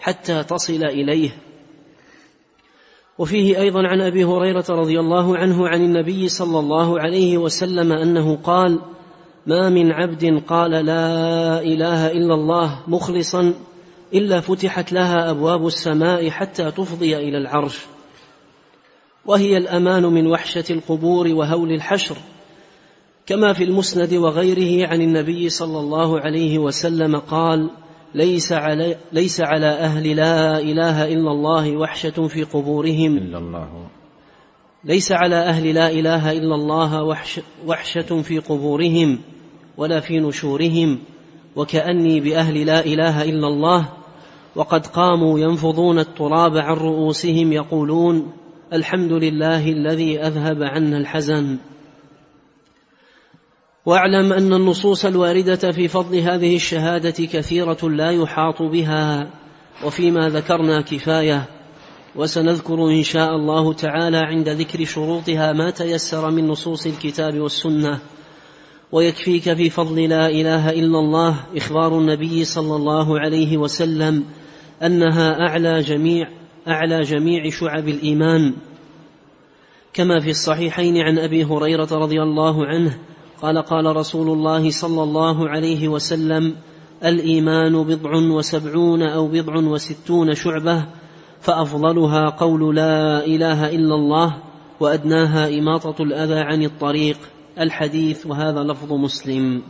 [0.00, 1.45] حتى تصل إليه.
[3.18, 8.38] وفيه أيضا عن أبي هريرة رضي الله عنه عن النبي صلى الله عليه وسلم أنه
[8.44, 8.78] قال
[9.46, 13.54] ما من عبد قال لا إله إلا الله مخلصا
[14.14, 17.86] إلا فتحت لها أبواب السماء حتى تفضي إلى العرش.
[19.26, 22.16] وهي الأمان من وحشة القبور وهول الحشر
[23.26, 27.70] كما في المسند وغيره عن النبي صلى الله عليه وسلم قال
[28.16, 33.16] ليس على, ليس على أهل لا إله إلا الله وحشة في قبورهم.
[33.16, 33.68] إلا الله.
[34.84, 39.18] ليس على أهل لا إله إلا الله وحش وحشة في قبورهم
[39.76, 40.98] ولا في نشورهم.
[41.56, 43.88] وكأني بأهل لا إله إلا الله.
[44.56, 48.32] وقد قاموا ينفضون التراب عن رؤوسهم يقولون
[48.72, 51.56] الحمد لله الذي أذهب عنا الحزن.
[53.86, 59.30] واعلم أن النصوص الواردة في فضل هذه الشهادة كثيرة لا يحاط بها
[59.84, 61.44] وفيما ذكرنا كفاية.
[62.16, 67.98] وسنذكر إن شاء الله تعالى عند ذكر شروطها ما تيسر من نصوص الكتاب والسنة.
[68.92, 74.24] ويكفيك في فضل لا إله إلا الله إخبار النبي صلى الله عليه وسلم
[74.82, 76.28] أنها أعلى جميع
[76.68, 78.54] أعلى جميع شعب الإيمان.
[79.92, 82.98] كما في الصحيحين عن أبي هريرة رضي الله عنه
[83.42, 86.56] قال قال رسول الله صلى الله عليه وسلم
[87.04, 90.86] الإيمان بضع وسبعون أو بضع وستون شعبة
[91.40, 94.42] فأفضلها قول لا إله إلا الله
[94.80, 97.18] وأدناها إماطة الأذى عن الطريق
[97.60, 99.62] الحديث وهذا لفظ مسلم.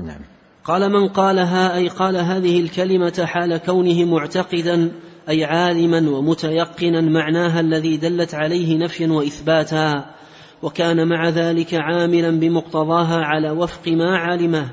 [0.00, 0.20] نعم.
[0.64, 4.92] قال من قالها أي قال هذه الكلمة حال كونه معتقدا
[5.28, 10.14] أي عالما ومتيقنا معناها الذي دلت عليه نفيا وإثباتا
[10.62, 14.68] وكان مع ذلك عاملا بمقتضاها على وفق ما علمه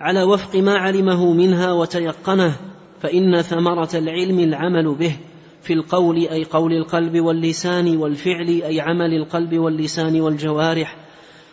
[0.00, 2.52] على وفق ما علمه منها وتيقنه
[3.00, 5.16] فإن ثمرة العلم العمل به
[5.62, 10.96] في القول أي قول القلب واللسان والفعل أي عمل القلب واللسان والجوارح.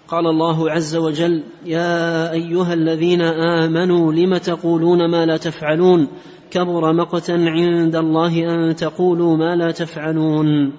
[0.07, 6.07] قال الله عز وجل يا أيها الذين آمنوا لم تقولون ما لا تفعلون؟
[6.51, 10.73] كبر مقتا عند الله أن تقولوا ما لا تفعلون.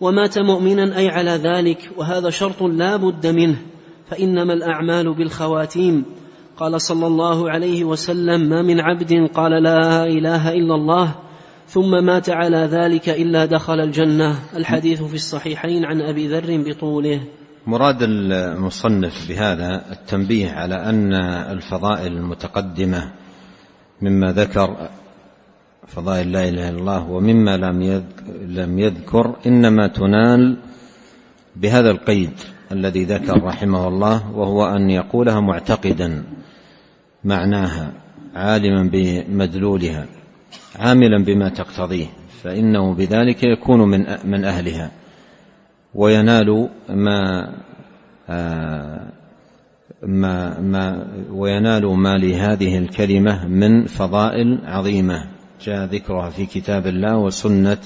[0.00, 3.56] ومات مؤمنا أي على ذلك وهذا شرط لا بد منه
[4.10, 6.04] فإنما الأعمال بالخواتيم.
[6.56, 11.14] قال صلى الله عليه وسلم ما من عبد قال لا إله إلا الله
[11.66, 14.34] ثم مات على ذلك إلا دخل الجنة.
[14.56, 17.20] الحديث في الصحيحين عن أبي ذر بطوله.
[17.66, 21.12] مراد المصنف بهذا التنبيه على أن
[21.52, 23.12] الفضائل المتقدمة
[24.02, 24.88] مما ذكر
[25.88, 27.56] فضائل لا إله إلا الله ومما
[28.46, 30.56] لم يذكر إنما تنال
[31.56, 32.30] بهذا القيد
[32.72, 36.24] الذي ذكر رحمه الله وهو أن يقولها معتقدا
[37.24, 37.92] معناها
[38.34, 40.06] عالما بمدلولها
[40.76, 42.06] عاملا بما تقتضيه
[42.42, 44.90] فإنه بذلك يكون من من أهلها
[45.94, 47.52] وينال ما
[50.02, 55.37] ما ما وينال ما لهذه الكلمة من فضائل عظيمة.
[55.60, 57.78] جاء ذكرها في كتاب الله وسنة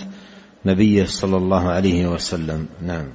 [0.66, 2.66] نبيه صلى الله عليه وسلم.
[2.82, 3.06] نعم.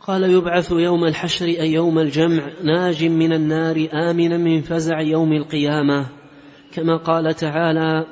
[0.00, 6.06] قال يبعث يوم الحشر أي يوم الجمع ناج من النار آمنا من فزع يوم القيامة.
[6.72, 8.06] كما قال تعالى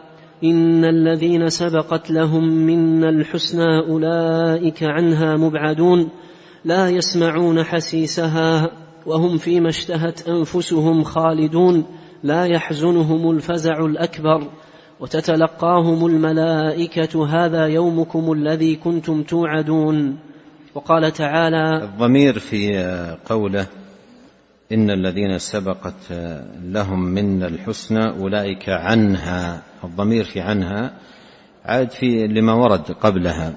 [0.45, 6.09] إن الذين سبقت لهم منا الحسنى أولئك عنها مبعدون.
[6.65, 8.71] لا يسمعون حسيسها
[9.07, 11.85] وهم فيما اشتهت أنفسهم خالدون.
[12.25, 14.49] لا يحزنهم الفزع الأكبر
[15.01, 20.19] وتتلقاهم الملائكة هذا يومكم الذي كنتم توعدون.
[20.75, 22.79] وقال تعالى الضمير في
[23.25, 23.67] قوله
[24.73, 26.13] إن الذين سبقت
[26.65, 29.63] لهم منا الحسنى أولئك عنها.
[29.85, 30.93] الضمير في عنها
[31.65, 33.55] عاد في لما ورد قبلها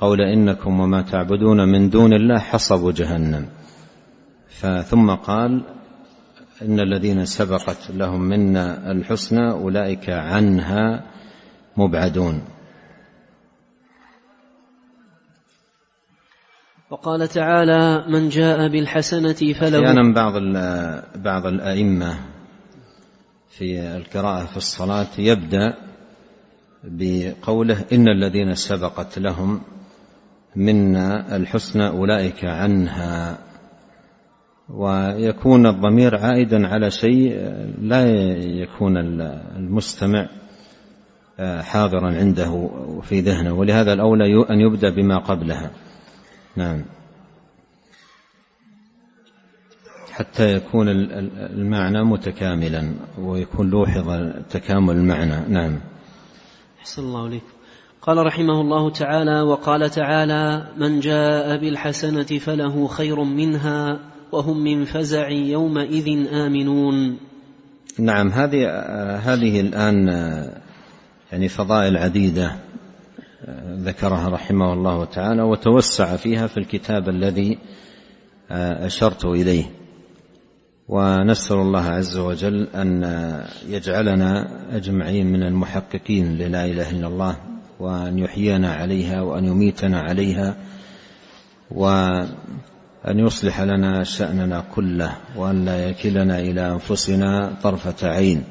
[0.00, 3.46] قول إنكم وما تعبدون من دون الله حصب جهنم.
[4.84, 5.77] ثم قال
[6.62, 11.04] إن الذين سبقت لهم منا الحسنى أولئك عنها
[11.76, 12.42] مبعدون.
[16.90, 20.32] وقال تعالى من جاء بالحسنة فله أحيانا بعض
[21.22, 22.18] بعض الأئمة
[23.48, 25.74] في القراءة في الصلاة يبدأ
[26.84, 29.60] بقوله إن الذين سبقت لهم
[30.56, 33.38] منا الحسنى أولئك عنها
[34.68, 37.32] ويكون الضمير عائدا على شيء
[37.80, 38.04] لا
[38.36, 38.96] يكون
[39.56, 40.28] المستمع
[41.60, 42.70] حاضرا عنده
[43.02, 43.52] في ذهنه.
[43.52, 45.70] ولهذا الأولى أن يبدأ بما قبلها.
[46.56, 46.84] نعم.
[50.10, 55.48] حتى يكون المعنى متكاملا ويكون لوحظ تكامل المعنى.
[55.48, 55.80] نعم.
[56.80, 57.52] أحسن الله عليكم.
[58.02, 64.00] قال رحمه الله تعالى وقال تعالى من جاء بالحسنة فله خير منها
[64.32, 67.18] وهم من فزع يومئذ آمنون.
[67.98, 68.68] نعم هذه
[69.16, 70.08] هذه الآن
[71.32, 72.52] يعني فضائل عديدة
[73.68, 77.58] ذكرها رحمه الله تعالى وتوسع فيها في الكتاب الذي
[78.50, 79.64] أشرت إليه.
[80.88, 83.02] ونسأل الله عز وجل أن
[83.68, 87.36] يجعلنا أجمعين من المحققين للا إله إلا الله
[87.80, 90.56] وأن يحيينا عليها وأن يميتنا عليها
[91.70, 92.28] وأن
[93.18, 98.44] يصلح لنا شأننا كله وأن لا يكلنا إلى أنفسنا طرفة عين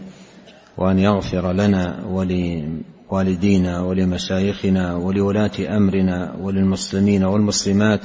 [0.77, 8.01] وأن يغفر لنا ولوالدينا ولمشايخنا ولولاة أمرنا وللمسلمين والمسلمات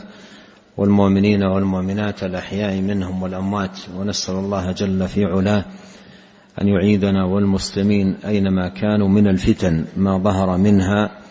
[0.76, 3.78] والمؤمنين والمؤمنات الأحياء منهم والأموات.
[3.96, 5.64] ونسأل الله جل في علاه
[6.60, 11.21] أن يعيدنا والمسلمين أينما كانوا من الفتن ما ظهر منها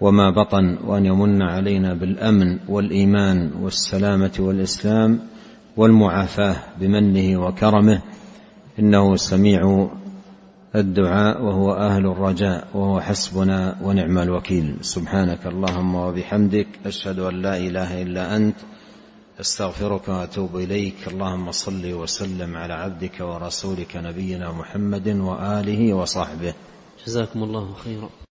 [0.00, 5.20] وما بطن وأن يمن علينا بالأمن والإيمان والسلامة والإسلام
[5.76, 8.02] والمعافاة بمنه وكرمه.
[8.78, 9.88] إنه سميع
[10.74, 14.76] الدعاء وهو أهل الرجاء وهو حسبنا ونعم الوكيل.
[14.80, 18.56] سبحانك اللهم وبحمدك أشهد أن لا إله إلا أنت.
[19.40, 21.08] أستغفرك وأتوب إليك.
[21.08, 26.54] اللهم صل وسلم على عبدك ورسولك نبينا محمد وآله وصحبه.
[27.06, 28.27] جزاكم الله خيرا.